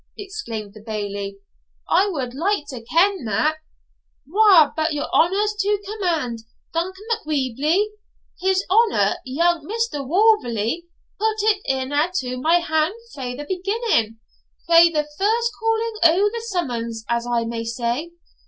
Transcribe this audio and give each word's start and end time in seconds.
exclaimed 0.17 0.73
the 0.73 0.81
Bailie; 0.81 1.37
'I 1.87 2.09
wad 2.09 2.33
like 2.33 2.63
to 2.69 2.81
ken 2.91 3.23
that; 3.25 3.57
wha 4.25 4.71
but 4.75 4.93
your 4.93 5.07
honour's 5.13 5.53
to 5.59 5.79
command, 5.85 6.39
Duncan 6.73 7.03
Macwheeble? 7.11 7.85
His 8.41 8.65
honour, 8.67 9.17
young 9.25 9.63
Mr. 9.63 10.03
Wauverley, 10.03 10.85
put 11.19 11.35
it 11.43 11.61
a' 11.67 11.83
into 11.83 12.41
my 12.41 12.55
hand 12.61 12.95
frae 13.13 13.35
the 13.35 13.45
beginning 13.47 14.17
frae 14.65 14.89
the 14.89 15.07
first 15.19 15.51
calling 15.59 15.95
o' 16.01 16.31
the 16.33 16.41
summons, 16.47 17.05
as 17.07 17.27
I 17.27 17.45
may 17.45 17.63
say. 17.63 18.09